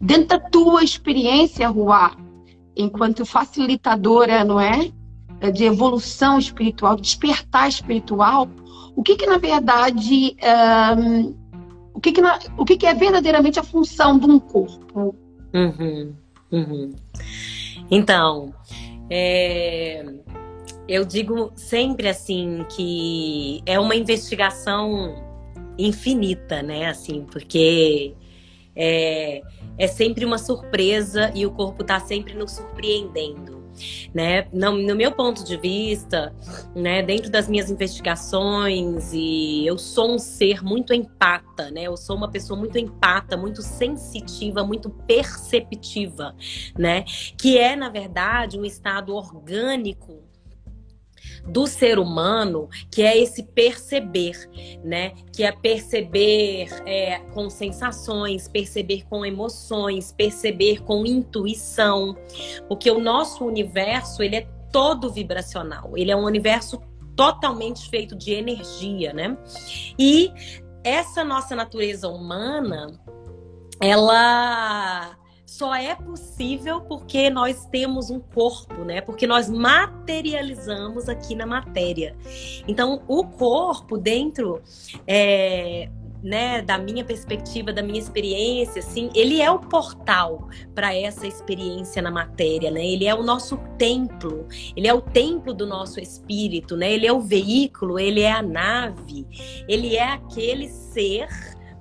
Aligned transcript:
Dentro 0.00 0.38
da 0.38 0.38
tua 0.38 0.82
experiência, 0.82 1.68
Ruá, 1.68 2.16
enquanto 2.76 3.24
facilitadora, 3.24 4.44
não 4.44 4.60
é? 4.60 4.90
De 5.52 5.64
evolução 5.64 6.38
espiritual, 6.38 6.96
despertar 6.96 7.68
espiritual, 7.68 8.48
o 8.96 9.02
que 9.02 9.16
que 9.16 9.26
na 9.26 9.38
verdade, 9.38 10.36
um, 10.96 11.34
o 11.92 12.00
que 12.00 12.12
que, 12.12 12.20
na, 12.20 12.38
o 12.56 12.64
que 12.64 12.76
que 12.76 12.86
é 12.86 12.94
verdadeiramente 12.94 13.58
a 13.58 13.62
função 13.62 14.18
de 14.18 14.26
um 14.26 14.38
corpo? 14.38 15.14
Uhum, 15.52 16.14
uhum. 16.50 16.90
Então, 17.90 18.54
é, 19.10 20.04
eu 20.88 21.04
digo 21.04 21.52
sempre 21.54 22.08
assim 22.08 22.64
que 22.74 23.62
é 23.66 23.78
uma 23.78 23.94
investigação 23.94 25.22
infinita, 25.78 26.62
né? 26.62 26.86
Assim, 26.86 27.24
porque 27.30 28.14
é, 28.76 29.42
é 29.78 29.86
sempre 29.86 30.24
uma 30.24 30.38
surpresa 30.38 31.30
e 31.34 31.46
o 31.46 31.50
corpo 31.50 31.82
está 31.82 32.00
sempre 32.00 32.34
nos 32.34 32.52
surpreendendo. 32.52 33.64
Né? 34.14 34.46
No, 34.52 34.70
no, 34.70 34.94
meu 34.94 35.10
ponto 35.10 35.44
de 35.44 35.56
vista, 35.56 36.32
né, 36.76 37.02
dentro 37.02 37.28
das 37.28 37.48
minhas 37.48 37.68
investigações, 37.68 39.12
e 39.12 39.66
eu 39.66 39.76
sou 39.76 40.14
um 40.14 40.18
ser 40.18 40.62
muito 40.62 40.94
empata, 40.94 41.72
né? 41.72 41.82
Eu 41.82 41.96
sou 41.96 42.16
uma 42.16 42.30
pessoa 42.30 42.56
muito 42.56 42.78
empata, 42.78 43.36
muito 43.36 43.62
sensitiva, 43.62 44.62
muito 44.62 44.90
perceptiva, 44.90 46.36
né? 46.78 47.04
Que 47.36 47.58
é, 47.58 47.74
na 47.74 47.88
verdade, 47.88 48.56
um 48.56 48.64
estado 48.64 49.12
orgânico 49.12 50.22
do 51.46 51.66
ser 51.66 51.98
humano, 51.98 52.68
que 52.90 53.02
é 53.02 53.16
esse 53.18 53.42
perceber, 53.42 54.48
né? 54.82 55.12
Que 55.32 55.44
é 55.44 55.52
perceber 55.52 56.68
é, 56.86 57.18
com 57.32 57.50
sensações, 57.50 58.48
perceber 58.48 59.04
com 59.08 59.24
emoções, 59.24 60.12
perceber 60.12 60.82
com 60.82 61.04
intuição, 61.04 62.16
porque 62.68 62.90
o 62.90 62.98
nosso 62.98 63.44
universo 63.44 64.22
ele 64.22 64.36
é 64.36 64.48
todo 64.72 65.12
vibracional, 65.12 65.92
ele 65.96 66.10
é 66.10 66.16
um 66.16 66.24
universo 66.24 66.80
totalmente 67.14 67.88
feito 67.88 68.16
de 68.16 68.32
energia, 68.32 69.12
né? 69.12 69.36
E 69.98 70.32
essa 70.82 71.24
nossa 71.24 71.54
natureza 71.54 72.08
humana, 72.08 72.98
ela 73.80 75.16
só 75.56 75.72
é 75.72 75.94
possível 75.94 76.80
porque 76.80 77.30
nós 77.30 77.64
temos 77.66 78.10
um 78.10 78.18
corpo, 78.18 78.84
né? 78.84 79.00
Porque 79.00 79.24
nós 79.24 79.48
materializamos 79.48 81.08
aqui 81.08 81.36
na 81.36 81.46
matéria. 81.46 82.16
Então, 82.66 83.04
o 83.06 83.24
corpo 83.24 83.96
dentro 83.96 84.60
é, 85.06 85.88
né, 86.24 86.60
da 86.60 86.76
minha 86.76 87.04
perspectiva, 87.04 87.72
da 87.72 87.82
minha 87.84 88.00
experiência, 88.00 88.80
assim, 88.80 89.10
ele 89.14 89.40
é 89.40 89.48
o 89.48 89.60
portal 89.60 90.48
para 90.74 90.92
essa 90.92 91.24
experiência 91.24 92.02
na 92.02 92.10
matéria, 92.10 92.72
né? 92.72 92.84
Ele 92.84 93.06
é 93.06 93.14
o 93.14 93.22
nosso 93.22 93.56
templo, 93.78 94.48
ele 94.74 94.88
é 94.88 94.94
o 94.94 95.02
templo 95.02 95.54
do 95.54 95.66
nosso 95.66 96.00
espírito, 96.00 96.76
né? 96.76 96.92
Ele 96.92 97.06
é 97.06 97.12
o 97.12 97.20
veículo, 97.20 98.00
ele 98.00 98.22
é 98.22 98.32
a 98.32 98.42
nave, 98.42 99.24
ele 99.68 99.94
é 99.94 100.14
aquele 100.14 100.68
ser 100.68 101.28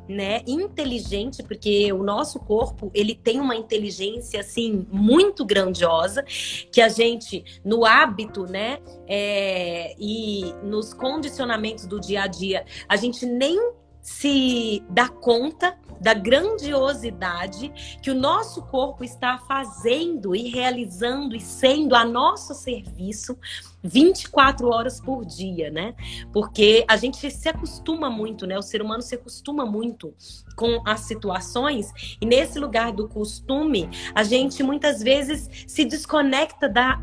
né, 0.08 0.42
inteligente, 0.46 1.42
porque 1.44 1.92
o 1.94 2.04
nosso 2.04 2.40
corpo, 2.40 2.92
ele 2.94 3.16
tem 3.16 3.40
uma 3.40 3.56
inteligência, 3.56 4.40
assim, 4.40 4.86
muito 4.92 5.46
grandiosa, 5.46 6.24
que 6.72 6.82
a 6.82 6.90
gente, 6.90 7.44
no 7.64 7.86
hábito, 7.86 8.46
né, 8.46 8.80
é, 9.08 9.96
e 9.98 10.54
nos 10.64 10.94
condicionamentos 10.94 11.86
do 11.86 12.00
dia 12.00 12.24
a 12.24 12.28
dia, 12.28 12.66
a 12.88 12.96
gente 12.96 13.26
nem 13.26 13.58
se 14.02 14.84
dá 14.90 15.08
conta 15.08 15.78
da 16.04 16.14
grandiosidade 16.14 17.72
que 18.02 18.12
o 18.12 18.16
nosso 18.16 18.62
corpo 18.64 19.06
está 19.06 19.38
fazendo 19.38 20.36
e 20.36 20.50
realizando 20.50 21.34
e 21.34 21.40
sendo 21.40 21.96
a 21.96 22.04
nosso 22.04 22.54
serviço 22.54 23.38
24 23.82 24.68
horas 24.68 25.00
por 25.00 25.26
dia, 25.26 25.72
né? 25.72 25.96
Porque 26.34 26.84
a 26.90 26.98
gente 26.98 27.32
se 27.32 27.48
acostuma 27.48 28.10
muito, 28.10 28.46
né? 28.46 28.58
O 28.58 28.62
ser 28.62 28.82
humano 28.82 29.02
se 29.02 29.16
acostuma 29.16 29.66
muito 29.66 30.14
com 30.58 30.82
as 30.86 31.02
situações 31.02 31.92
e 32.20 32.26
nesse 32.26 32.60
lugar 32.60 32.92
do 32.92 33.08
costume, 33.08 33.90
a 34.14 34.24
gente 34.24 34.62
muitas 34.62 35.02
vezes 35.02 35.50
se 35.66 35.86
desconecta 35.86 36.68
da 36.68 37.02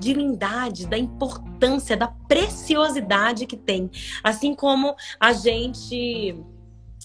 divindade, 0.00 0.86
da 0.86 0.98
importância, 0.98 1.96
da 1.96 2.08
preciosidade 2.08 3.46
que 3.46 3.56
tem. 3.56 3.88
Assim 4.22 4.54
como 4.54 4.96
a 5.20 5.32
gente 5.32 6.42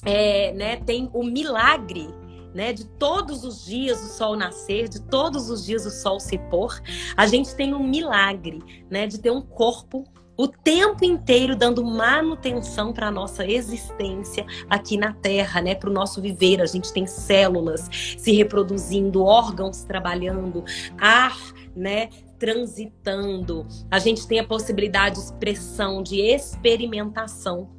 é, 0.05 0.53
né, 0.53 0.77
tem 0.77 1.09
o 1.13 1.23
milagre 1.23 2.07
né, 2.53 2.73
de 2.73 2.85
todos 2.85 3.43
os 3.43 3.65
dias 3.65 4.01
o 4.03 4.07
sol 4.07 4.35
nascer, 4.35 4.87
de 4.89 5.01
todos 5.01 5.49
os 5.49 5.65
dias 5.65 5.85
o 5.85 5.91
sol 5.91 6.19
se 6.19 6.37
pôr, 6.49 6.81
a 7.15 7.27
gente 7.27 7.53
tem 7.55 7.73
um 7.73 7.83
milagre, 7.83 8.85
né, 8.89 9.05
de 9.05 9.19
ter 9.19 9.31
um 9.31 9.41
corpo 9.41 10.03
o 10.37 10.47
tempo 10.47 11.03
inteiro 11.03 11.55
dando 11.55 11.83
manutenção 11.83 12.93
para 12.93 13.07
a 13.07 13.11
nossa 13.11 13.45
existência 13.45 14.45
aqui 14.69 14.95
na 14.95 15.11
Terra, 15.11 15.61
né? 15.61 15.73
Para 15.73 15.89
o 15.89 15.93
nosso 15.93 16.21
viver. 16.21 16.61
A 16.61 16.67
gente 16.67 16.93
tem 16.93 17.07
células 17.07 17.89
se 17.91 18.31
reproduzindo, 18.33 19.23
órgãos 19.23 19.83
trabalhando, 19.83 20.63
ar, 20.99 21.35
né? 21.75 22.09
Transitando. 22.37 23.65
A 23.89 23.97
gente 23.97 24.27
tem 24.27 24.39
a 24.39 24.45
possibilidade 24.45 25.15
de 25.15 25.21
expressão, 25.21 26.03
de 26.03 26.21
experimentação 26.21 27.75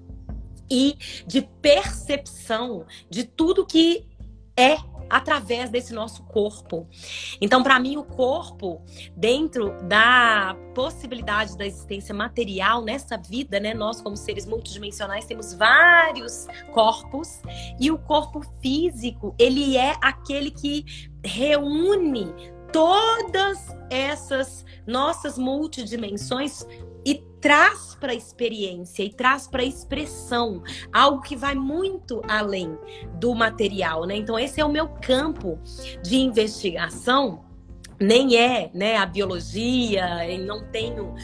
e 0.70 0.96
de 1.26 1.42
percepção 1.60 2.86
de 3.10 3.24
tudo 3.24 3.66
que 3.66 4.06
é 4.56 4.76
através 5.08 5.70
desse 5.70 5.94
nosso 5.94 6.22
corpo. 6.24 6.86
Então, 7.40 7.62
para 7.62 7.78
mim, 7.80 7.96
o 7.96 8.04
corpo, 8.04 8.82
dentro 9.16 9.74
da 9.84 10.56
possibilidade 10.74 11.56
da 11.56 11.66
existência 11.66 12.14
material 12.14 12.82
nessa 12.82 13.16
vida, 13.16 13.58
né? 13.58 13.72
Nós, 13.72 14.00
como 14.00 14.16
seres 14.16 14.46
multidimensionais, 14.46 15.24
temos 15.24 15.54
vários 15.54 16.46
corpos 16.72 17.40
e 17.80 17.90
o 17.90 17.98
corpo 17.98 18.42
físico, 18.60 19.34
ele 19.38 19.76
é 19.76 19.96
aquele 20.02 20.50
que 20.50 20.84
reúne 21.24 22.32
todas 22.72 23.74
essas 23.90 24.64
nossas 24.86 25.38
multidimensões 25.38 26.66
traz 27.40 27.96
para 27.98 28.12
a 28.12 28.14
experiência 28.14 29.02
e 29.02 29.10
traz 29.10 29.46
para 29.46 29.62
a 29.62 29.64
expressão 29.64 30.62
algo 30.92 31.20
que 31.22 31.36
vai 31.36 31.54
muito 31.54 32.22
além 32.28 32.76
do 33.14 33.34
material, 33.34 34.04
né? 34.04 34.16
Então 34.16 34.38
esse 34.38 34.60
é 34.60 34.64
o 34.64 34.70
meu 34.70 34.88
campo 34.88 35.58
de 36.02 36.16
investigação 36.16 37.44
nem 38.00 38.36
é 38.36 38.70
né, 38.72 38.96
a 38.96 39.04
biologia, 39.04 40.06
não 40.46 40.62
tenho 40.70 41.14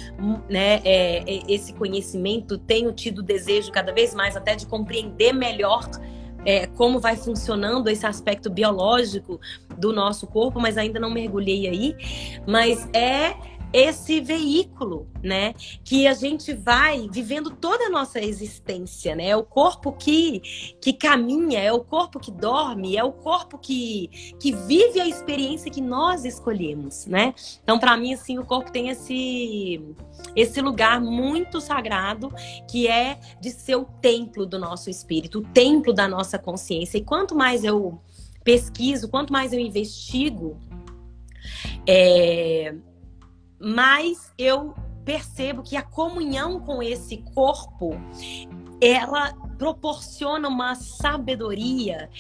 né, 0.51 0.81
é, 0.85 1.19
é, 1.19 1.43
esse 1.49 1.73
conhecimento, 1.73 2.59
tenho 2.59 2.93
tido 2.93 3.23
desejo 3.23 3.71
cada 3.71 3.93
vez 3.93 4.13
mais 4.13 4.37
até 4.37 4.57
de 4.57 4.67
compreender 4.67 5.33
melhor 5.33 5.89
é, 6.45 6.67
como 6.67 7.01
vai 7.01 7.17
funcionando 7.17 7.89
esse 7.89 8.07
aspecto 8.07 8.51
biológico 8.51 9.41
do 9.79 9.93
nosso 9.93 10.27
corpo, 10.27 10.61
mas 10.61 10.77
ainda 10.77 11.01
não 11.01 11.11
mergulhei 11.11 11.67
aí. 11.67 11.97
Mas 12.47 12.89
é 12.93 13.35
esse 13.75 14.21
veículo, 14.21 15.09
né? 15.21 15.53
Que 15.83 16.07
a 16.07 16.15
gente 16.15 16.55
vai 16.55 17.09
vivendo 17.11 17.51
toda 17.51 17.87
a 17.87 17.91
nossa 17.91 18.21
existência, 18.21 19.17
né? 19.17 19.31
É 19.31 19.37
o 19.37 19.43
corpo 19.43 19.93
que, 19.93 20.41
que 20.81 20.93
caminha, 20.93 21.59
é 21.59 21.73
o 21.73 21.81
corpo 21.81 22.21
que 22.21 22.31
dorme, 22.31 22.97
é 22.97 23.03
o 23.03 23.11
corpo 23.11 23.59
que, 23.59 24.37
que 24.39 24.53
vive 24.53 25.01
a 25.01 25.09
experiência 25.09 25.73
que 25.73 25.81
nós 25.81 26.25
escolhemos, 26.25 27.05
né? 27.07 27.35
Então, 27.65 27.77
para 27.77 27.97
mim, 27.97 28.15
assim, 28.15 28.39
o 28.39 28.45
corpo 28.45 28.71
tem 28.71 28.91
esse, 28.91 29.85
esse 30.37 30.61
lugar 30.61 31.01
muito 31.01 31.61
sagrado 31.61 32.33
que 32.71 32.87
é 32.87 33.19
de 33.41 33.51
ser 33.51 33.75
o 33.75 33.85
templo 33.85 34.47
do 34.47 34.57
nosso 34.57 34.89
espírito, 34.89 35.41
o 35.41 35.43
templo 35.43 35.93
da 35.93 36.07
nossa 36.07 36.39
consciência. 36.39 36.97
E 36.97 37.03
quanto 37.03 37.35
mais 37.35 37.65
eu 37.65 38.01
pesquiso, 38.45 39.09
quanto 39.09 39.33
mais 39.33 39.53
eu 39.53 39.59
investigo, 39.59 40.61
é, 41.89 42.77
mas 43.59 44.33
eu 44.39 44.75
percebo 45.05 45.63
que 45.63 45.77
a 45.77 45.83
comunhão 45.83 46.61
com 46.61 46.83
esse 46.83 47.19
corpo 47.35 47.91
ela 48.81 49.33
proporciona 49.57 50.49
uma 50.49 50.75
sabedoria 50.75 52.11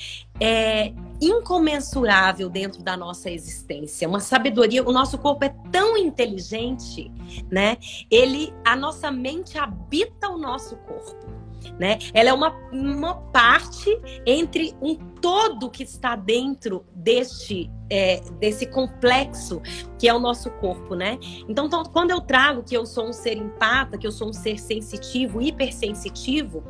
é, 0.40 0.92
incomensurável 1.20 2.48
dentro 2.48 2.82
da 2.82 2.96
nossa 2.96 3.30
existência, 3.30 4.08
uma 4.08 4.20
sabedoria. 4.20 4.82
O 4.82 4.92
nosso 4.92 5.18
corpo 5.18 5.44
é 5.44 5.54
tão 5.70 5.96
inteligente, 5.96 7.10
né? 7.50 7.76
Ele, 8.10 8.52
a 8.64 8.76
nossa 8.76 9.10
mente 9.10 9.58
habita 9.58 10.28
o 10.28 10.38
nosso 10.38 10.76
corpo 10.76 11.43
né? 11.78 11.98
Ela 12.12 12.30
é 12.30 12.32
uma, 12.32 12.50
uma 12.72 13.14
parte 13.32 13.98
entre 14.26 14.74
um 14.80 14.94
todo 14.94 15.70
que 15.70 15.82
está 15.82 16.16
dentro 16.16 16.84
deste 16.94 17.70
é, 17.90 18.20
desse 18.40 18.66
complexo 18.66 19.60
que 19.98 20.08
é 20.08 20.14
o 20.14 20.18
nosso 20.18 20.50
corpo, 20.52 20.94
né? 20.94 21.18
Então, 21.48 21.66
então, 21.66 21.84
quando 21.84 22.10
eu 22.10 22.20
trago 22.20 22.62
que 22.62 22.76
eu 22.76 22.84
sou 22.86 23.08
um 23.08 23.12
ser 23.12 23.36
empata, 23.36 23.98
que 23.98 24.06
eu 24.06 24.12
sou 24.12 24.28
um 24.28 24.32
ser 24.32 24.58
sensitivo, 24.58 25.40
hipersensitivo, 25.40 26.64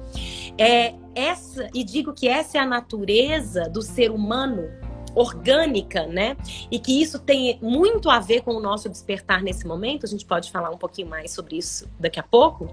é 0.58 0.94
essa 1.14 1.68
e 1.72 1.84
digo 1.84 2.12
que 2.12 2.28
essa 2.28 2.58
é 2.58 2.60
a 2.60 2.66
natureza 2.66 3.68
do 3.68 3.82
ser 3.82 4.10
humano 4.10 4.68
orgânica, 5.14 6.06
né? 6.06 6.36
E 6.70 6.78
que 6.78 7.00
isso 7.00 7.18
tem 7.18 7.58
muito 7.62 8.10
a 8.10 8.18
ver 8.18 8.42
com 8.42 8.52
o 8.52 8.60
nosso 8.60 8.88
despertar 8.88 9.42
nesse 9.42 9.66
momento. 9.66 10.04
A 10.04 10.08
gente 10.08 10.26
pode 10.26 10.50
falar 10.50 10.70
um 10.70 10.78
pouquinho 10.78 11.08
mais 11.08 11.30
sobre 11.30 11.56
isso 11.56 11.88
daqui 11.98 12.18
a 12.18 12.22
pouco. 12.22 12.68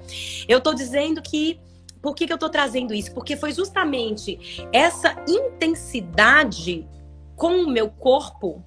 Eu 0.48 0.58
estou 0.58 0.74
dizendo 0.74 1.22
que 1.22 1.60
por 2.02 2.16
que, 2.16 2.26
que 2.26 2.34
eu 2.34 2.36
estou 2.36 2.50
trazendo 2.50 2.94
isso? 2.94 3.14
Porque 3.14 3.36
foi 3.36 3.54
justamente 3.54 4.68
essa 4.74 5.16
intensidade 5.28 6.88
com 7.36 7.64
o 7.64 7.70
meu 7.70 7.90
corpo 7.90 8.64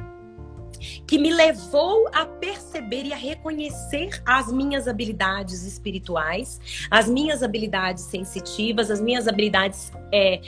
que 1.07 1.19
me 1.19 1.33
levou 1.33 2.09
a 2.13 2.27
perceber 2.27 3.05
e 3.05 3.13
a 3.13 3.17
reconhecer 3.17 4.23
as 4.27 4.53
minhas 4.53 4.87
habilidades 4.87 5.65
espirituais, 5.65 6.61
as 6.91 7.09
minhas 7.09 7.43
habilidades 7.43 8.05
sensitivas, 8.05 8.91
as 8.91 9.01
minhas 9.01 9.27
habilidades 9.27 9.93
é, 10.13 10.41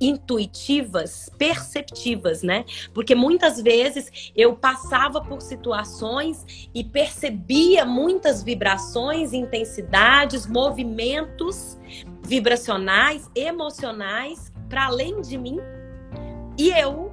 intuitivas, 0.00 1.30
perceptivas, 1.36 2.42
né? 2.42 2.64
Porque 2.94 3.14
muitas 3.14 3.60
vezes 3.60 4.32
eu 4.34 4.54
passava 4.54 5.20
por 5.20 5.42
situações 5.42 6.68
e 6.74 6.82
percebia 6.82 7.84
muitas 7.84 8.42
vibrações, 8.42 9.32
intensidades, 9.32 10.46
movimentos 10.46 11.78
vibracionais, 12.22 13.28
emocionais 13.34 14.52
para 14.68 14.86
além 14.86 15.20
de 15.20 15.36
mim. 15.36 15.58
E 16.56 16.70
eu 16.70 17.12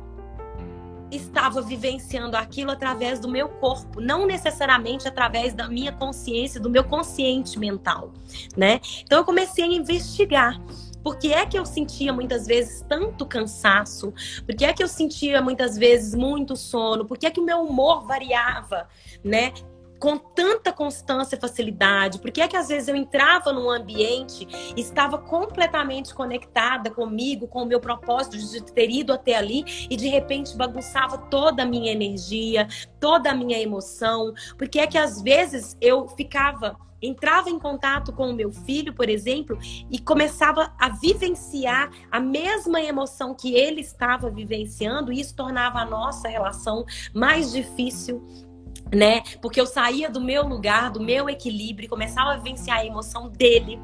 estava 1.12 1.62
vivenciando 1.62 2.36
aquilo 2.36 2.72
através 2.72 3.20
do 3.20 3.30
meu 3.30 3.48
corpo, 3.48 4.02
não 4.02 4.26
necessariamente 4.26 5.08
através 5.08 5.54
da 5.54 5.68
minha 5.68 5.92
consciência, 5.92 6.60
do 6.60 6.70
meu 6.70 6.84
consciente 6.84 7.58
mental, 7.58 8.12
né? 8.56 8.82
Então 9.04 9.20
eu 9.20 9.26
comecei 9.26 9.64
a 9.64 9.68
investigar. 9.68 10.62
Por 11.04 11.18
que 11.18 11.32
é 11.32 11.46
que 11.46 11.58
eu 11.58 11.66
sentia 11.66 12.12
muitas 12.12 12.46
vezes 12.46 12.84
tanto 12.90 13.26
cansaço? 13.26 14.14
Por 14.46 14.54
que 14.54 14.66
é 14.66 14.74
que 14.74 14.84
eu 14.84 14.88
sentia 14.90 15.42
muitas 15.42 15.78
vezes 15.78 16.14
muito 16.14 16.58
sono? 16.58 17.06
Por 17.06 17.18
que 17.18 17.26
é 17.26 17.32
que 17.32 17.40
o 17.40 17.46
meu 17.46 17.62
humor 17.62 18.06
variava, 18.06 18.90
né? 19.24 19.54
Com 20.00 20.18
tanta 20.18 20.72
constância 20.72 21.36
e 21.36 21.40
facilidade? 21.40 22.20
Por 22.20 22.32
que 22.32 22.42
é 22.42 22.48
que 22.48 22.58
às 22.58 22.68
vezes 22.68 22.88
eu 22.88 22.96
entrava 22.96 23.52
num 23.52 23.70
ambiente 23.70 24.48
e 24.76 24.80
estava 24.82 25.18
completamente 25.18 26.14
conectada 26.14 26.90
comigo, 26.92 27.48
com 27.48 27.64
o 27.64 27.66
meu 27.66 27.80
propósito 27.80 28.38
de 28.38 28.64
ter 28.64 28.90
ido 28.90 29.14
até 29.14 29.36
ali 29.36 29.64
e 29.90 29.96
de 29.96 30.08
repente 30.08 30.56
bagunçava 30.56 31.18
toda 31.18 31.64
a 31.64 31.66
minha 31.66 31.92
energia, 31.92 32.68
toda 33.00 33.32
a 33.32 33.36
minha 33.36 33.60
emoção? 33.60 34.34
Por 34.58 34.68
que 34.68 34.80
é 34.80 34.88
que 34.88 34.98
às 34.98 35.22
vezes 35.22 35.78
eu 35.82 36.08
ficava 36.10 36.78
entrava 37.02 37.50
em 37.50 37.60
contato 37.60 38.12
com 38.12 38.30
o 38.30 38.34
meu 38.34 38.52
filho, 38.52 38.94
por 38.94 39.10
exemplo, 39.10 39.58
e 39.92 40.00
começava 40.00 40.74
a 40.80 40.90
vivenciar 40.90 41.92
a 42.12 42.20
mesma 42.20 42.82
emoção 42.82 43.36
que 43.36 43.54
ele 43.54 43.82
estava 43.82 44.30
vivenciando, 44.30 45.12
e 45.14 45.20
isso 45.20 45.36
tornava 45.36 45.80
a 45.80 45.86
nossa 45.86 46.28
relação 46.28 46.86
mais 47.14 47.52
difícil 47.52 48.47
né? 48.94 49.22
Porque 49.42 49.60
eu 49.60 49.66
saía 49.66 50.10
do 50.10 50.22
meu 50.22 50.44
lugar, 50.48 50.92
do 50.92 51.02
meu 51.02 51.30
equilíbrio, 51.30 51.90
começava 51.90 52.32
a 52.32 52.38
vivenciar 52.38 52.80
a 52.80 52.86
emoção 52.86 53.30
dele. 53.30 53.80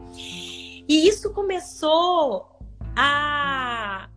E 0.87 1.07
isso 1.07 1.31
começou 1.33 2.47
a 2.95 4.09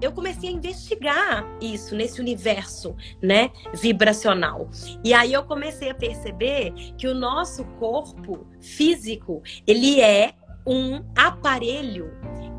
eu 0.00 0.10
comecei 0.10 0.48
a 0.48 0.52
investigar 0.52 1.46
isso 1.60 1.94
nesse 1.94 2.20
universo, 2.20 2.96
né, 3.22 3.52
vibracional. 3.72 4.68
E 5.04 5.14
aí 5.14 5.32
eu 5.32 5.44
comecei 5.44 5.90
a 5.90 5.94
perceber 5.94 6.72
que 6.98 7.06
o 7.06 7.14
nosso 7.14 7.64
corpo 7.78 8.44
físico, 8.60 9.40
ele 9.64 10.00
é 10.00 10.34
um 10.66 11.04
aparelho 11.16 12.10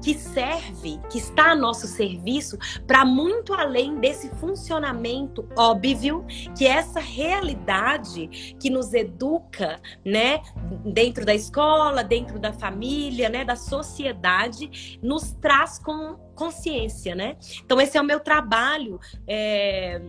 que 0.04 0.14
serve, 0.14 1.00
que 1.10 1.18
está 1.18 1.52
a 1.52 1.56
nosso 1.56 1.88
serviço 1.88 2.58
para 2.86 3.06
muito 3.06 3.54
além 3.54 3.96
desse 4.00 4.30
funcionamento 4.36 5.48
óbvio, 5.56 6.26
que 6.58 6.68
é 6.68 6.72
essa 6.72 7.00
realidade 7.00 8.56
que 8.60 8.70
nos 8.70 8.94
educa, 8.94 9.80
né, 10.06 10.42
dentro 10.86 11.26
da 11.26 11.34
escola, 11.34 12.04
dentro 12.04 12.38
da 12.38 12.52
família, 12.52 13.30
né, 13.30 13.46
da 13.46 13.56
sociedade, 13.56 15.00
nos 15.02 15.32
traz 15.34 15.80
com 15.80 16.18
consciência, 16.36 17.16
né? 17.16 17.38
Então 17.64 17.80
esse 17.80 17.98
é 17.98 18.02
o 18.02 18.04
meu 18.04 18.20
trabalho, 18.20 19.00
é, 19.28 20.00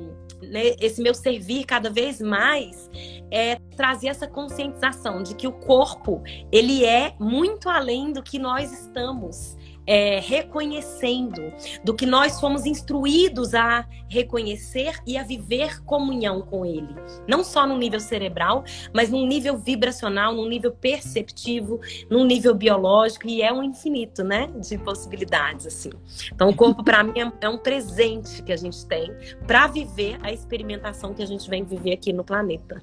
né, 0.43 0.75
esse 0.81 1.03
meu 1.03 1.15
servir 1.15 1.65
cada 1.65 1.91
vez 1.91 2.21
mais 2.21 2.91
é 3.31 3.57
trazer 3.77 4.09
essa 4.09 4.27
conscientização 4.27 5.23
de 5.23 5.35
que 5.35 5.47
o 5.47 5.53
corpo 5.53 6.23
ele 6.51 6.85
é 6.85 7.15
muito 7.21 7.69
além 7.69 8.13
do 8.13 8.23
que 8.23 8.39
nós 8.39 8.73
estamos 8.73 9.57
é, 9.87 10.21
reconhecendo, 10.21 11.53
do 11.83 11.95
que 11.95 12.07
nós 12.07 12.41
fomos 12.41 12.67
instruídos 12.67 13.55
a 13.55 13.87
reconhecer 14.09 14.99
e 15.07 15.17
a 15.17 15.23
viver 15.23 15.83
comunhão 15.85 16.43
com 16.43 16.65
Ele. 16.65 16.95
Não 17.29 17.45
só 17.45 17.67
no 17.67 17.77
nível 17.77 18.01
cerebral, 18.01 18.65
mas 18.93 19.11
num 19.11 19.27
nível 19.27 19.57
vibracional, 19.57 20.35
num 20.35 20.49
nível 20.49 20.73
perceptivo, 20.73 21.81
num 22.11 22.25
nível 22.25 22.55
biológico, 22.55 23.27
e 23.27 23.43
é 23.43 23.53
um 23.53 23.63
infinito, 23.63 24.23
né? 24.23 24.51
De 24.57 24.79
possibilidades, 24.79 25.67
assim. 25.67 25.91
Então, 26.33 26.49
o 26.49 26.55
corpo, 26.55 26.83
para 26.83 27.03
mim, 27.03 27.15
é 27.41 27.49
um 27.49 27.59
presente 27.59 28.43
que 28.43 28.53
a 28.53 28.57
gente 28.57 28.87
tem 28.87 29.13
para 29.47 29.67
viver 29.67 30.19
a 30.23 30.33
experimentação 30.33 31.15
que 31.15 31.23
a 31.23 31.27
gente 31.27 31.49
vem 31.49 31.65
viver 31.65 31.93
aqui 31.93 32.13
no 32.13 32.25
planeta. 32.25 32.83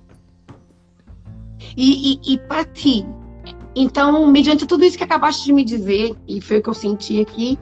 E, 1.77 2.13
e, 2.13 2.33
e 2.33 2.37
para 2.39 2.65
ti, 2.65 3.05
então, 3.75 4.27
mediante 4.27 4.65
tudo 4.65 4.83
isso 4.83 4.97
que 4.97 5.03
acabaste 5.03 5.45
de 5.45 5.53
me 5.53 5.63
dizer, 5.63 6.15
e 6.27 6.41
foi 6.41 6.57
o 6.57 6.63
que 6.63 6.69
eu 6.69 6.73
senti 6.73 7.21
aqui, 7.21 7.57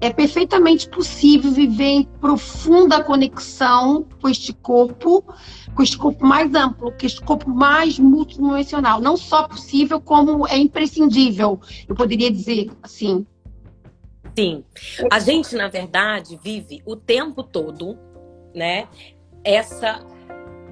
é 0.00 0.12
perfeitamente 0.12 0.88
possível 0.88 1.50
viver 1.50 1.84
em 1.84 2.02
profunda 2.04 3.02
conexão 3.02 4.06
com 4.20 4.28
este 4.28 4.52
corpo, 4.52 5.24
com 5.74 5.82
este 5.82 5.96
corpo 5.96 6.26
mais 6.26 6.54
amplo, 6.54 6.92
com 6.92 7.06
este 7.06 7.20
corpo 7.22 7.48
mais 7.48 7.98
multidimensional. 7.98 9.00
Não 9.00 9.16
só 9.16 9.48
possível, 9.48 10.00
como 10.00 10.46
é 10.46 10.58
imprescindível, 10.58 11.58
eu 11.88 11.94
poderia 11.94 12.30
dizer 12.30 12.70
assim. 12.82 13.26
Sim. 14.36 14.64
A 15.10 15.18
gente, 15.20 15.54
na 15.54 15.68
verdade, 15.68 16.38
vive 16.42 16.82
o 16.84 16.96
tempo 16.96 17.42
todo, 17.42 17.96
né? 18.54 18.88
Essa 19.42 20.04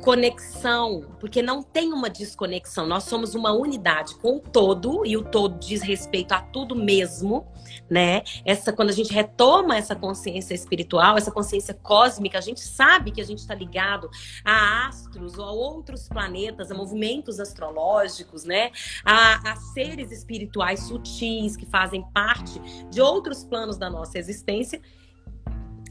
conexão, 0.02 1.16
porque 1.20 1.40
não 1.40 1.62
tem 1.62 1.92
uma 1.92 2.10
desconexão. 2.10 2.86
Nós 2.86 3.04
somos 3.04 3.34
uma 3.36 3.52
unidade 3.52 4.16
com 4.16 4.36
o 4.36 4.40
todo 4.40 5.06
e 5.06 5.16
o 5.16 5.22
todo 5.22 5.58
diz 5.58 5.80
respeito 5.80 6.32
a 6.32 6.42
tudo 6.42 6.74
mesmo, 6.74 7.46
né? 7.88 8.22
Essa 8.44 8.72
quando 8.72 8.90
a 8.90 8.92
gente 8.92 9.12
retoma 9.12 9.76
essa 9.76 9.94
consciência 9.94 10.54
espiritual, 10.54 11.16
essa 11.16 11.30
consciência 11.30 11.72
cósmica, 11.72 12.36
a 12.36 12.40
gente 12.40 12.60
sabe 12.60 13.12
que 13.12 13.20
a 13.20 13.24
gente 13.24 13.38
está 13.38 13.54
ligado 13.54 14.10
a 14.44 14.88
astros 14.88 15.38
ou 15.38 15.44
a 15.44 15.52
outros 15.52 16.08
planetas, 16.08 16.72
a 16.72 16.74
movimentos 16.74 17.38
astrológicos, 17.38 18.44
né? 18.44 18.72
A, 19.04 19.52
a 19.52 19.56
seres 19.56 20.10
espirituais 20.10 20.80
sutis 20.80 21.56
que 21.56 21.66
fazem 21.66 22.04
parte 22.12 22.58
de 22.90 23.00
outros 23.00 23.44
planos 23.44 23.78
da 23.78 23.88
nossa 23.88 24.18
existência 24.18 24.80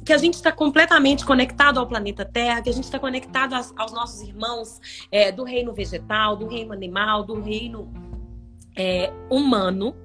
que 0.04 0.14
a 0.14 0.18
gente 0.18 0.36
está 0.36 0.52
completamente 0.52 1.26
conectado 1.26 1.80
ao 1.80 1.88
planeta 1.88 2.26
Terra, 2.26 2.62
que 2.62 2.70
a 2.70 2.74
gente 2.74 2.86
está 2.86 3.00
conectado 3.00 3.54
aos, 3.54 3.74
aos, 3.78 3.92
nossos 3.92 4.22
irmãos 4.22 4.80
é, 5.12 5.32
do 5.32 5.44
reino 5.44 5.74
vegetal, 5.74 6.36
do 6.36 6.48
reino 6.48 6.74
animal, 6.74 7.24
do 7.24 7.40
reino 7.40 7.92
é, 8.76 9.12
humano, 9.30 9.96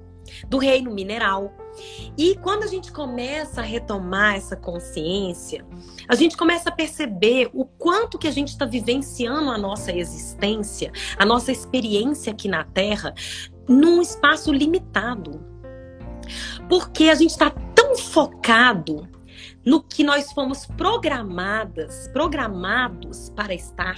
do 0.47 0.57
reino 0.57 0.91
mineral. 0.91 1.53
E 2.17 2.35
quando 2.37 2.63
a 2.63 2.67
gente 2.67 2.91
começa 2.91 3.61
a 3.61 3.63
retomar 3.63 4.35
essa 4.35 4.55
consciência, 4.55 5.65
a 6.07 6.15
gente 6.15 6.35
começa 6.35 6.69
a 6.69 6.71
perceber 6.71 7.49
o 7.53 7.65
quanto 7.65 8.17
que 8.17 8.27
a 8.27 8.31
gente 8.31 8.49
está 8.49 8.65
vivenciando 8.65 9.49
a 9.51 9.57
nossa 9.57 9.91
existência, 9.91 10.91
a 11.17 11.25
nossa 11.25 11.51
experiência 11.51 12.31
aqui 12.31 12.47
na 12.47 12.63
Terra, 12.63 13.13
num 13.67 14.01
espaço 14.01 14.51
limitado. 14.51 15.45
Porque 16.67 17.05
a 17.09 17.15
gente 17.15 17.31
está 17.31 17.49
tão 17.49 17.95
focado 17.95 19.07
no 19.67 19.83
que 19.83 20.01
nós 20.01 20.31
fomos 20.31 20.65
programadas, 20.65 22.07
programados 22.13 23.29
para 23.31 23.53
estar 23.53 23.97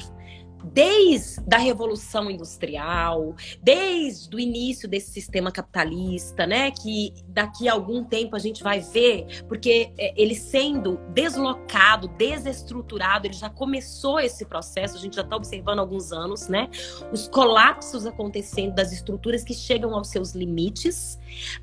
desde 0.63 1.53
a 1.53 1.57
revolução 1.57 2.29
industrial, 2.29 3.35
desde 3.61 4.35
o 4.35 4.39
início 4.39 4.87
desse 4.87 5.11
sistema 5.11 5.51
capitalista, 5.51 6.45
né, 6.45 6.71
que 6.71 7.13
daqui 7.27 7.67
a 7.67 7.73
algum 7.73 8.03
tempo 8.03 8.35
a 8.35 8.39
gente 8.39 8.63
vai 8.63 8.79
ver, 8.79 9.43
porque 9.47 9.91
é, 9.97 10.13
ele 10.21 10.35
sendo 10.35 10.97
deslocado, 11.09 12.07
desestruturado, 12.09 13.27
ele 13.27 13.33
já 13.33 13.49
começou 13.49 14.19
esse 14.19 14.45
processo, 14.45 14.97
a 14.97 14.99
gente 14.99 15.15
já 15.15 15.21
está 15.21 15.35
observando 15.35 15.79
há 15.79 15.81
alguns 15.81 16.11
anos, 16.11 16.47
né, 16.47 16.69
os 17.11 17.27
colapsos 17.27 18.05
acontecendo 18.05 18.73
das 18.75 18.91
estruturas 18.91 19.43
que 19.43 19.53
chegam 19.53 19.93
aos 19.95 20.09
seus 20.09 20.33
limites 20.33 21.19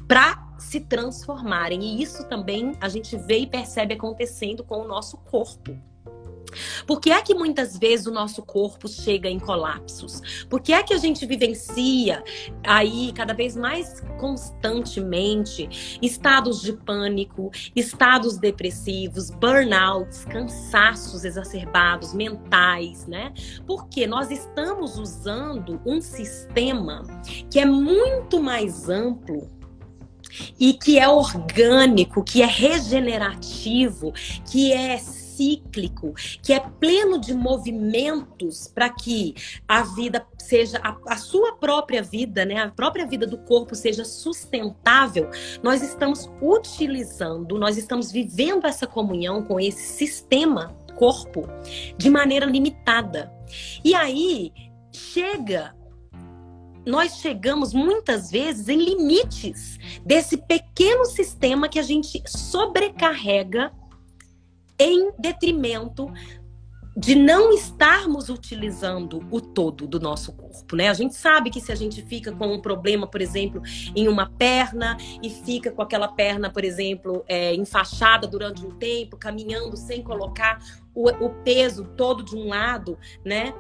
para 0.09 0.47
se 0.59 0.81
transformarem. 0.81 1.83
E 1.83 2.03
isso 2.03 2.25
também 2.29 2.73
a 2.81 2.89
gente 2.89 3.17
vê 3.17 3.39
e 3.39 3.47
percebe 3.47 3.95
acontecendo 3.95 4.65
com 4.65 4.81
o 4.81 4.89
nosso 4.89 5.17
corpo 5.19 5.77
Por 6.87 7.01
que 7.01 7.11
é 7.11 7.21
que 7.23 7.35
muitas 7.35 7.79
vezes 7.79 8.07
o 8.07 8.11
nosso 8.11 8.43
corpo 8.43 8.89
chega 8.89 9.29
em 9.29 9.39
colapsos? 9.39 10.47
Por 10.49 10.61
que 10.61 10.73
é 10.73 10.83
que 10.83 10.95
a 10.95 10.99
gente 10.99 11.27
vivencia 11.27 12.23
aí 12.65 13.13
cada 13.15 13.35
vez 13.35 13.57
mais 13.57 14.01
constantemente 14.19 15.99
estados 16.01 16.63
de 16.63 16.73
pânico, 16.73 17.51
estados 17.75 18.39
depressivos, 18.39 19.31
burnouts, 19.31 20.25
cansaços 20.25 21.25
exacerbados 21.25 22.13
mentais, 22.13 23.07
né? 23.07 23.33
Porque 23.67 24.07
nós 24.07 24.31
estamos 24.31 24.99
usando 24.99 25.81
um 25.85 26.01
sistema 26.01 27.03
que 27.51 27.59
é 27.59 27.67
muito 27.67 28.41
mais 28.41 28.89
amplo 28.89 29.51
e 30.59 30.75
que 30.75 30.99
é 30.99 31.09
orgânico, 31.09 32.23
que 32.23 32.43
é 32.43 32.47
regenerativo, 32.47 34.13
que 34.51 34.73
é 34.73 34.99
cíclico, 35.37 36.15
que 36.43 36.53
é 36.53 36.61
pleno 36.61 37.21
de 37.21 37.35
movimentos 37.35 38.69
para 38.69 38.89
que 38.91 39.35
a 39.69 39.83
vida 39.83 40.27
seja 40.39 40.81
a, 40.83 40.97
a, 41.09 41.17
sua 41.17 41.57
própria 41.57 42.03
vida, 42.03 42.45
né, 42.45 42.59
a 42.59 42.71
própria 42.71 43.07
vida 43.07 43.27
do 43.27 43.39
corpo 43.39 43.75
seja 43.75 44.05
sustentável, 44.05 45.31
nós 45.63 45.83
estamos 45.83 46.31
utilizando, 46.41 47.59
nós 47.59 47.77
estamos 47.77 48.11
vivendo 48.11 48.67
essa 48.67 48.87
comunhão 48.87 49.43
com 49.43 49.61
esse 49.61 49.83
sistema 49.83 50.77
corpo 50.97 51.47
de 51.99 52.09
maneira 52.09 52.47
limitada. 52.47 53.31
E 53.85 53.95
aí 53.95 54.53
chega 54.93 55.75
nós 56.87 57.17
chegamos 57.17 57.75
muitas 57.75 58.31
vezes 58.31 58.69
em 58.69 58.79
limites 58.79 59.77
desse 60.05 60.37
pequeno 60.37 61.05
sistema 61.05 61.69
que 61.69 61.81
a 61.81 61.83
gente 61.83 62.23
sobrecarrega 62.29 63.73
em 64.79 65.11
detrimento 65.19 66.11
de 66.97 67.15
não 67.15 67.53
estarmos 67.53 68.31
utilizando 68.31 69.23
o 69.31 69.39
todo 69.39 69.87
do 69.87 70.01
nosso 70.01 70.33
corpo, 70.33 70.75
né? 70.75 70.89
A 70.89 70.95
gente 70.95 71.15
sabe 71.15 71.51
que 71.51 71.61
se 71.61 71.71
a 71.71 71.75
gente 71.75 72.01
fica 72.01 72.33
com 72.33 72.47
um 72.47 72.61
problema, 72.61 73.07
por 73.07 73.21
exemplo, 73.21 73.61
em 73.95 74.09
uma 74.09 74.31
perna 74.31 74.97
e 75.23 75.29
fica 75.29 75.71
com 75.71 75.83
aquela 75.83 76.09
perna, 76.09 76.51
por 76.51 76.65
exemplo, 76.65 77.23
é, 77.29 77.55
enfaixada 77.55 78.27
durante 78.27 78.65
um 78.65 78.71
tempo, 78.71 79.19
caminhando 79.19 79.77
sem 79.77 80.03
colocar 80.03 80.59
o, 80.95 81.11
o 81.23 81.29
peso 81.45 81.85
todo 81.99 82.25
de 82.25 82.35
um 82.35 82.49
lado, 82.49 82.99
né? 83.23 83.53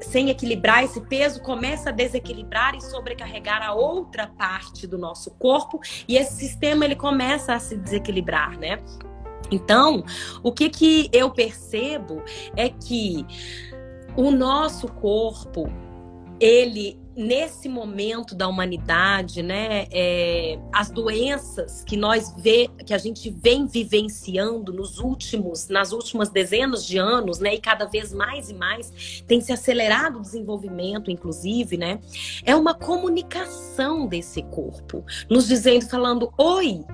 Sem 0.00 0.30
equilibrar 0.30 0.84
esse 0.84 1.00
peso, 1.00 1.42
começa 1.42 1.90
a 1.90 1.92
desequilibrar 1.92 2.76
e 2.76 2.80
sobrecarregar 2.80 3.62
a 3.62 3.74
outra 3.74 4.28
parte 4.28 4.86
do 4.86 4.96
nosso 4.96 5.32
corpo 5.32 5.80
e 6.06 6.16
esse 6.16 6.34
sistema 6.34 6.84
ele 6.84 6.96
começa 6.96 7.52
a 7.52 7.58
se 7.58 7.76
desequilibrar, 7.76 8.56
né? 8.58 8.80
Então, 9.50 10.04
o 10.42 10.52
que, 10.52 10.68
que 10.68 11.08
eu 11.12 11.30
percebo 11.30 12.22
é 12.56 12.68
que 12.68 13.24
o 14.16 14.30
nosso 14.30 14.88
corpo, 14.88 15.70
ele 16.40 16.98
nesse 17.16 17.66
momento 17.66 18.34
da 18.34 18.46
humanidade, 18.46 19.42
né, 19.42 19.86
é, 19.90 20.58
as 20.70 20.90
doenças 20.90 21.82
que 21.82 21.96
nós 21.96 22.34
vê, 22.36 22.68
que 22.84 22.92
a 22.92 22.98
gente 22.98 23.30
vem 23.30 23.66
vivenciando 23.66 24.70
nos 24.70 24.98
últimos, 24.98 25.68
nas 25.68 25.92
últimas 25.92 26.28
dezenas 26.28 26.86
de 26.86 26.98
anos, 26.98 27.38
né, 27.38 27.54
e 27.54 27.60
cada 27.60 27.86
vez 27.86 28.12
mais 28.12 28.50
e 28.50 28.54
mais 28.54 29.22
tem 29.26 29.40
se 29.40 29.50
acelerado 29.50 30.18
o 30.18 30.20
desenvolvimento, 30.20 31.10
inclusive, 31.10 31.78
né, 31.78 32.00
é 32.44 32.54
uma 32.54 32.74
comunicação 32.74 34.06
desse 34.06 34.42
corpo, 34.42 35.02
nos 35.30 35.48
dizendo, 35.48 35.88
falando, 35.88 36.30
oi, 36.36 36.84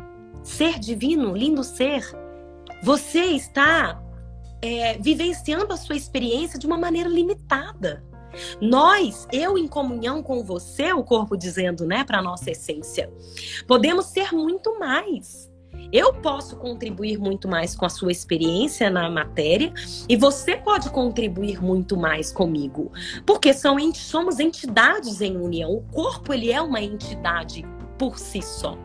ser 0.45 0.79
divino, 0.79 1.37
lindo 1.37 1.65
ser, 1.65 2.09
você 2.83 3.21
está 3.21 4.03
é, 4.61 4.99
vivenciando 4.99 5.73
a 5.73 5.77
sua 5.77 5.97
experiência 5.97 6.59
de 6.59 6.67
uma 6.67 6.77
maneira 6.77 7.09
limitada. 7.09 8.03
Nós, 8.61 9.27
eu 9.31 9.59
em 9.59 9.69
comunhão 9.69 10.23
com 10.23 10.43
você, 10.43 10.93
o 10.93 11.05
corpo 11.05 11.37
dizendo, 11.37 11.85
né, 11.85 12.03
para 12.03 12.23
nossa 12.23 12.51
essência, 12.51 13.13
podemos 13.67 14.07
ser 14.07 14.33
muito 14.33 14.79
mais. 14.79 15.51
Eu 15.93 16.15
posso 16.15 16.57
contribuir 16.57 17.19
muito 17.19 17.49
mais 17.49 17.75
com 17.75 17.85
a 17.85 17.89
sua 17.89 18.13
experiência 18.13 18.91
na 18.91 19.11
matéria 19.11 19.73
e 20.09 20.17
você 20.17 20.57
pode 20.57 20.91
contribuir 20.91 21.63
muito 21.63 21.97
mais 21.97 22.33
comigo, 22.33 22.91
porque 23.27 23.53
são 23.53 23.77
somos 23.95 24.39
entidades 24.39 25.21
em 25.21 25.37
união. 25.37 25.73
O 25.73 25.83
corpo 25.93 26.33
ele 26.33 26.51
é 26.51 26.61
uma 26.61 26.81
entidade 26.81 27.65
por 27.99 28.19
si 28.19 28.43
só. 28.43 28.77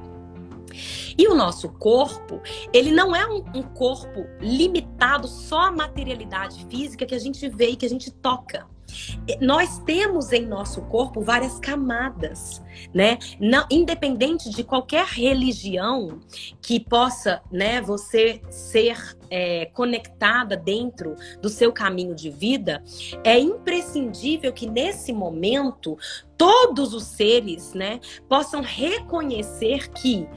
E 1.17 1.27
o 1.27 1.35
nosso 1.35 1.69
corpo, 1.69 2.41
ele 2.73 2.91
não 2.91 3.15
é 3.15 3.25
um, 3.27 3.43
um 3.55 3.63
corpo 3.63 4.25
limitado 4.39 5.27
só 5.27 5.67
à 5.67 5.71
materialidade 5.71 6.65
física 6.69 7.05
que 7.05 7.15
a 7.15 7.19
gente 7.19 7.47
vê 7.49 7.69
e 7.69 7.75
que 7.75 7.85
a 7.85 7.89
gente 7.89 8.11
toca 8.11 8.67
nós 9.41 9.79
temos 9.79 10.31
em 10.31 10.45
nosso 10.45 10.81
corpo 10.83 11.21
várias 11.21 11.59
camadas, 11.59 12.61
né? 12.93 13.17
Não, 13.39 13.65
independente 13.69 14.49
de 14.49 14.63
qualquer 14.63 15.05
religião 15.05 16.19
que 16.61 16.79
possa, 16.79 17.41
né, 17.51 17.81
você 17.81 18.41
ser 18.49 19.17
é, 19.29 19.65
conectada 19.67 20.55
dentro 20.55 21.15
do 21.41 21.49
seu 21.49 21.71
caminho 21.71 22.15
de 22.15 22.29
vida, 22.29 22.83
é 23.23 23.37
imprescindível 23.37 24.53
que 24.53 24.67
nesse 24.67 25.11
momento 25.11 25.97
todos 26.37 26.93
os 26.93 27.03
seres, 27.03 27.73
né, 27.73 27.99
possam 28.29 28.61
reconhecer 28.61 29.89
que 29.89 30.27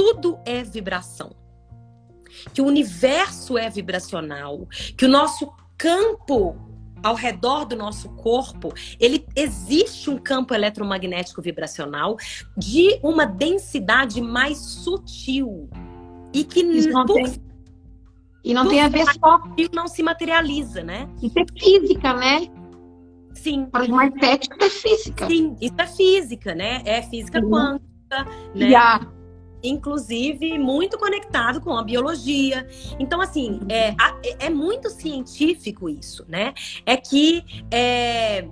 tudo 0.00 0.38
é 0.46 0.64
vibração. 0.64 1.36
Que 2.54 2.62
o 2.62 2.64
universo 2.64 3.58
é 3.58 3.68
vibracional, 3.68 4.66
que 4.96 5.04
o 5.04 5.08
nosso 5.08 5.52
campo 5.76 6.56
ao 7.02 7.14
redor 7.14 7.66
do 7.66 7.76
nosso 7.76 8.08
corpo, 8.10 8.72
ele 8.98 9.26
existe 9.36 10.08
um 10.08 10.18
campo 10.18 10.54
eletromagnético 10.54 11.40
vibracional 11.40 12.16
de 12.56 12.98
uma 13.02 13.26
densidade 13.26 14.20
mais 14.22 14.58
sutil 14.58 15.68
e 16.32 16.44
que 16.44 16.62
não 16.62 17.06
tem, 17.06 17.42
e 18.44 18.54
não 18.54 18.68
tem 18.68 18.80
a 18.80 18.88
ver 18.88 19.04
só 19.14 19.40
não 19.72 19.86
se 19.86 20.02
materializa, 20.02 20.82
né? 20.82 21.08
Isso 21.22 21.38
é 21.38 21.44
física, 21.58 22.14
né? 22.14 22.48
Sim. 23.34 23.66
Para 23.66 23.82
os 23.82 23.88
mais 23.88 24.12
céticos 24.18 24.58
é 24.60 24.70
física. 24.70 25.26
Sim, 25.26 25.56
isso 25.60 25.74
é 25.78 25.86
física, 25.86 26.54
né? 26.54 26.82
É 26.84 27.02
física 27.02 27.40
Sim. 27.40 27.50
quântica, 27.50 28.24
né? 28.54 28.66
Yeah 28.66 29.19
inclusive 29.62 30.58
muito 30.58 30.98
conectado 30.98 31.60
com 31.60 31.76
a 31.76 31.82
biologia. 31.82 32.66
Então, 32.98 33.20
assim, 33.20 33.60
é, 33.68 33.94
é, 34.38 34.50
muito 34.50 34.90
científico 34.90 35.88
isso, 35.88 36.24
né? 36.28 36.54
É 36.86 36.96
que. 36.96 37.44
É... 37.70 38.46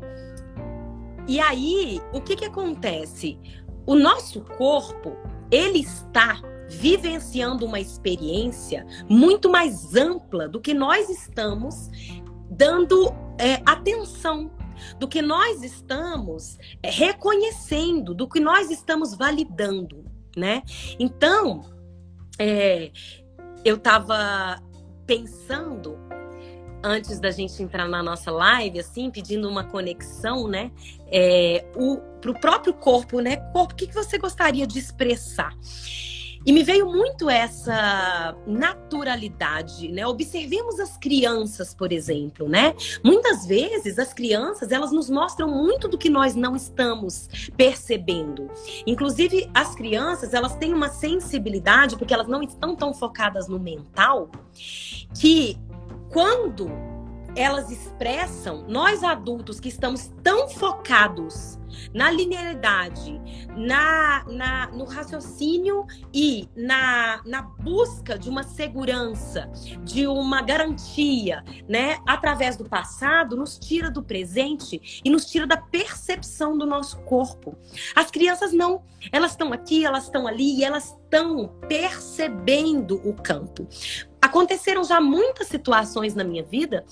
E 1.26 1.38
aí, 1.40 2.00
o 2.12 2.20
que, 2.20 2.36
que 2.36 2.46
acontece? 2.46 3.38
O 3.86 3.94
nosso 3.94 4.40
corpo, 4.40 5.16
ele 5.50 5.80
está 5.80 6.40
vivenciando 6.68 7.64
uma 7.64 7.80
experiência 7.80 8.86
muito 9.08 9.50
mais 9.50 9.94
ampla 9.94 10.48
do 10.48 10.60
que 10.60 10.74
nós 10.74 11.08
estamos 11.08 11.90
dando 12.50 13.10
é, 13.38 13.62
atenção 13.64 14.50
do 14.98 15.08
que 15.08 15.20
nós 15.20 15.62
estamos 15.62 16.58
é, 16.82 16.90
reconhecendo, 16.90 18.14
do 18.14 18.28
que 18.28 18.40
nós 18.40 18.70
estamos 18.70 19.14
validando 19.14 20.04
né? 20.38 20.62
Então, 20.98 21.64
é, 22.38 22.90
eu 23.64 23.76
estava 23.76 24.62
pensando 25.06 25.98
antes 26.82 27.18
da 27.18 27.30
gente 27.30 27.60
entrar 27.62 27.88
na 27.88 28.02
nossa 28.02 28.30
live, 28.30 28.78
assim, 28.78 29.10
pedindo 29.10 29.48
uma 29.48 29.64
conexão, 29.64 30.46
né? 30.46 30.70
É, 31.10 31.66
o, 31.74 31.98
pro 32.20 32.34
próprio 32.34 32.72
corpo, 32.74 33.20
né? 33.20 33.36
Corpo, 33.52 33.72
o 33.72 33.76
que, 33.76 33.86
que 33.86 33.94
você 33.94 34.18
gostaria 34.18 34.66
de 34.66 34.78
expressar? 34.78 35.52
E 36.46 36.52
me 36.52 36.62
veio 36.62 36.86
muito 36.86 37.28
essa 37.28 38.36
naturalidade, 38.46 39.88
né? 39.88 40.06
Observemos 40.06 40.80
as 40.80 40.96
crianças, 40.96 41.74
por 41.74 41.92
exemplo, 41.92 42.48
né? 42.48 42.74
Muitas 43.04 43.46
vezes 43.46 43.98
as 43.98 44.12
crianças, 44.12 44.72
elas 44.72 44.92
nos 44.92 45.10
mostram 45.10 45.48
muito 45.48 45.88
do 45.88 45.98
que 45.98 46.08
nós 46.08 46.34
não 46.34 46.56
estamos 46.56 47.28
percebendo. 47.56 48.50
Inclusive, 48.86 49.50
as 49.52 49.74
crianças, 49.74 50.32
elas 50.32 50.54
têm 50.56 50.72
uma 50.72 50.88
sensibilidade 50.88 51.96
porque 51.96 52.14
elas 52.14 52.28
não 52.28 52.42
estão 52.42 52.74
tão 52.74 52.94
focadas 52.94 53.48
no 53.48 53.58
mental 53.58 54.30
que 55.18 55.58
quando 56.10 56.70
elas 57.38 57.70
expressam, 57.70 58.64
nós 58.66 59.04
adultos 59.04 59.60
que 59.60 59.68
estamos 59.68 60.10
tão 60.24 60.48
focados 60.48 61.56
na 61.94 62.10
linearidade, 62.10 63.20
na, 63.56 64.24
na, 64.26 64.66
no 64.72 64.84
raciocínio 64.84 65.86
e 66.12 66.48
na, 66.56 67.22
na 67.24 67.42
busca 67.42 68.18
de 68.18 68.28
uma 68.28 68.42
segurança, 68.42 69.48
de 69.84 70.06
uma 70.08 70.42
garantia, 70.42 71.44
né, 71.68 71.98
através 72.06 72.56
do 72.56 72.68
passado, 72.68 73.36
nos 73.36 73.56
tira 73.56 73.88
do 73.90 74.02
presente 74.02 75.00
e 75.04 75.08
nos 75.08 75.26
tira 75.26 75.46
da 75.46 75.56
percepção 75.56 76.58
do 76.58 76.66
nosso 76.66 76.98
corpo. 77.02 77.56
As 77.94 78.10
crianças 78.10 78.52
não, 78.52 78.82
elas 79.12 79.32
estão 79.32 79.52
aqui, 79.52 79.84
elas 79.84 80.04
estão 80.04 80.26
ali 80.26 80.58
e 80.58 80.64
elas 80.64 80.96
estão 81.04 81.48
percebendo 81.68 82.96
o 83.08 83.14
campo. 83.14 83.68
Aconteceram 84.20 84.82
já 84.82 85.00
muitas 85.00 85.46
situações 85.46 86.14
na 86.14 86.24
minha 86.24 86.42
vida 86.42 86.84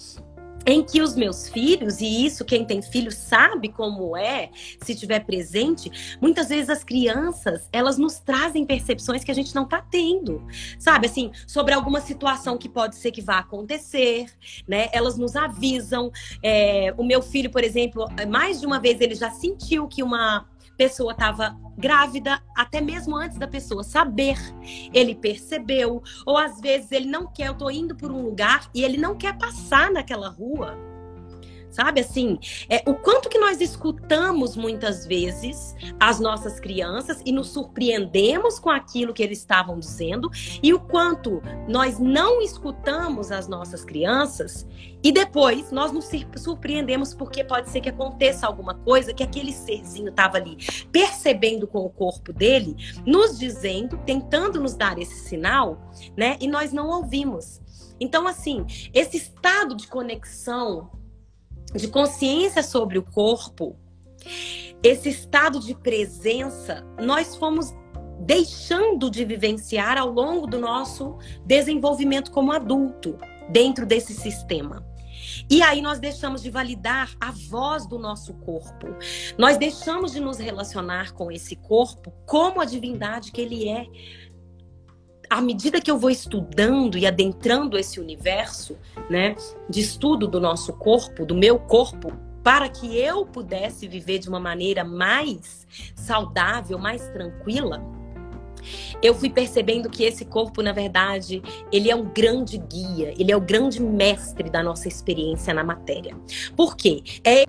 em 0.66 0.82
que 0.82 1.00
os 1.00 1.14
meus 1.14 1.48
filhos, 1.48 2.00
e 2.00 2.26
isso 2.26 2.44
quem 2.44 2.64
tem 2.64 2.82
filho 2.82 3.12
sabe 3.12 3.68
como 3.68 4.16
é, 4.16 4.50
se 4.82 4.94
tiver 4.96 5.20
presente, 5.20 6.18
muitas 6.20 6.48
vezes 6.48 6.68
as 6.68 6.82
crianças, 6.82 7.68
elas 7.72 7.96
nos 7.96 8.18
trazem 8.18 8.66
percepções 8.66 9.22
que 9.22 9.30
a 9.30 9.34
gente 9.34 9.54
não 9.54 9.64
tá 9.64 9.80
tendo, 9.80 10.44
sabe? 10.78 11.06
Assim, 11.06 11.30
sobre 11.46 11.72
alguma 11.72 12.00
situação 12.00 12.58
que 12.58 12.68
pode 12.68 12.96
ser 12.96 13.12
que 13.12 13.22
vá 13.22 13.38
acontecer, 13.38 14.26
né? 14.66 14.88
Elas 14.92 15.16
nos 15.16 15.36
avisam. 15.36 16.10
É, 16.42 16.92
o 16.98 17.04
meu 17.04 17.22
filho, 17.22 17.50
por 17.50 17.62
exemplo, 17.62 18.06
mais 18.28 18.60
de 18.60 18.66
uma 18.66 18.80
vez 18.80 19.00
ele 19.00 19.14
já 19.14 19.30
sentiu 19.30 19.86
que 19.86 20.02
uma 20.02 20.46
pessoa 20.76 21.12
estava 21.12 21.56
grávida, 21.76 22.40
até 22.56 22.80
mesmo 22.80 23.16
antes 23.16 23.38
da 23.38 23.46
pessoa 23.46 23.82
saber. 23.82 24.36
Ele 24.92 25.14
percebeu, 25.14 26.02
ou 26.24 26.36
às 26.36 26.60
vezes 26.60 26.92
ele 26.92 27.06
não 27.06 27.26
quer, 27.26 27.48
eu 27.48 27.54
tô 27.54 27.70
indo 27.70 27.94
por 27.94 28.10
um 28.10 28.22
lugar 28.22 28.68
e 28.74 28.84
ele 28.84 28.96
não 28.96 29.16
quer 29.16 29.36
passar 29.36 29.90
naquela 29.90 30.28
rua 30.28 30.85
sabe? 31.76 32.00
Assim, 32.00 32.38
é, 32.70 32.82
o 32.86 32.94
quanto 32.94 33.28
que 33.28 33.38
nós 33.38 33.60
escutamos 33.60 34.56
muitas 34.56 35.06
vezes 35.06 35.74
as 36.00 36.18
nossas 36.18 36.58
crianças 36.58 37.20
e 37.24 37.30
nos 37.30 37.48
surpreendemos 37.48 38.58
com 38.58 38.70
aquilo 38.70 39.12
que 39.12 39.22
eles 39.22 39.38
estavam 39.38 39.78
dizendo 39.78 40.30
e 40.62 40.72
o 40.72 40.80
quanto 40.80 41.42
nós 41.68 41.98
não 41.98 42.40
escutamos 42.40 43.30
as 43.30 43.46
nossas 43.46 43.84
crianças 43.84 44.66
e 45.02 45.12
depois 45.12 45.70
nós 45.70 45.92
nos 45.92 46.10
surpreendemos 46.38 47.12
porque 47.12 47.44
pode 47.44 47.68
ser 47.68 47.82
que 47.82 47.90
aconteça 47.90 48.46
alguma 48.46 48.74
coisa 48.74 49.12
que 49.12 49.22
aquele 49.22 49.52
serzinho 49.52 50.08
estava 50.08 50.38
ali 50.38 50.56
percebendo 50.90 51.66
com 51.66 51.80
o 51.80 51.90
corpo 51.90 52.32
dele, 52.32 52.74
nos 53.04 53.38
dizendo, 53.38 53.98
tentando 54.06 54.58
nos 54.58 54.74
dar 54.74 54.98
esse 54.98 55.28
sinal, 55.28 55.92
né? 56.16 56.38
E 56.40 56.48
nós 56.48 56.72
não 56.72 56.88
ouvimos. 56.88 57.60
Então, 58.00 58.26
assim, 58.26 58.66
esse 58.92 59.16
estado 59.16 59.74
de 59.74 59.86
conexão 59.86 60.90
de 61.74 61.88
consciência 61.88 62.62
sobre 62.62 62.98
o 62.98 63.02
corpo, 63.02 63.76
esse 64.82 65.08
estado 65.08 65.60
de 65.60 65.74
presença, 65.74 66.84
nós 67.00 67.36
fomos 67.36 67.74
deixando 68.20 69.10
de 69.10 69.24
vivenciar 69.24 69.98
ao 69.98 70.10
longo 70.10 70.46
do 70.46 70.58
nosso 70.58 71.18
desenvolvimento 71.44 72.30
como 72.30 72.52
adulto, 72.52 73.18
dentro 73.48 73.86
desse 73.86 74.14
sistema. 74.14 74.84
E 75.50 75.62
aí 75.62 75.80
nós 75.80 75.98
deixamos 75.98 76.42
de 76.42 76.50
validar 76.50 77.14
a 77.20 77.30
voz 77.30 77.86
do 77.86 77.98
nosso 77.98 78.34
corpo. 78.34 78.86
Nós 79.36 79.56
deixamos 79.56 80.12
de 80.12 80.20
nos 80.20 80.38
relacionar 80.38 81.12
com 81.12 81.30
esse 81.30 81.56
corpo 81.56 82.12
como 82.24 82.60
a 82.60 82.64
divindade 82.64 83.32
que 83.32 83.40
ele 83.40 83.68
é 83.68 83.86
à 85.28 85.40
medida 85.40 85.80
que 85.80 85.90
eu 85.90 85.98
vou 85.98 86.10
estudando 86.10 86.96
e 86.98 87.06
adentrando 87.06 87.78
esse 87.78 88.00
universo, 88.00 88.76
né, 89.10 89.34
de 89.68 89.80
estudo 89.80 90.26
do 90.26 90.40
nosso 90.40 90.72
corpo, 90.72 91.24
do 91.24 91.34
meu 91.34 91.58
corpo, 91.58 92.12
para 92.42 92.68
que 92.68 92.96
eu 92.96 93.26
pudesse 93.26 93.88
viver 93.88 94.18
de 94.18 94.28
uma 94.28 94.38
maneira 94.38 94.84
mais 94.84 95.66
saudável, 95.96 96.78
mais 96.78 97.08
tranquila, 97.08 97.82
eu 99.02 99.14
fui 99.14 99.30
percebendo 99.30 99.88
que 99.88 100.04
esse 100.04 100.24
corpo, 100.24 100.62
na 100.62 100.72
verdade, 100.72 101.42
ele 101.72 101.90
é 101.90 101.96
um 101.96 102.04
grande 102.04 102.58
guia, 102.58 103.14
ele 103.18 103.30
é 103.30 103.36
o 103.36 103.40
grande 103.40 103.80
mestre 103.80 104.50
da 104.50 104.62
nossa 104.62 104.88
experiência 104.88 105.52
na 105.54 105.62
matéria. 105.62 106.16
Por 106.56 106.76
quê? 106.76 107.02
É 107.24 107.44